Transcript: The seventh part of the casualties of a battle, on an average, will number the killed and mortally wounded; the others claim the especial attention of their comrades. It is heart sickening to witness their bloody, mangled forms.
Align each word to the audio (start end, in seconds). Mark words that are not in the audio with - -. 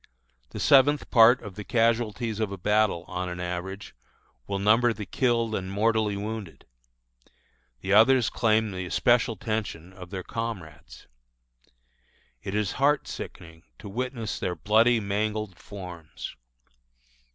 The 0.49 0.59
seventh 0.59 1.11
part 1.11 1.43
of 1.43 1.53
the 1.53 1.63
casualties 1.63 2.39
of 2.39 2.51
a 2.51 2.57
battle, 2.57 3.03
on 3.07 3.29
an 3.29 3.39
average, 3.39 3.93
will 4.47 4.57
number 4.57 4.93
the 4.93 5.05
killed 5.05 5.53
and 5.53 5.71
mortally 5.71 6.17
wounded; 6.17 6.65
the 7.81 7.93
others 7.93 8.31
claim 8.31 8.71
the 8.71 8.87
especial 8.87 9.35
attention 9.35 9.93
of 9.93 10.09
their 10.09 10.23
comrades. 10.23 11.05
It 12.41 12.55
is 12.55 12.71
heart 12.81 13.07
sickening 13.07 13.61
to 13.77 13.87
witness 13.87 14.39
their 14.39 14.55
bloody, 14.55 14.99
mangled 14.99 15.59
forms. 15.59 16.35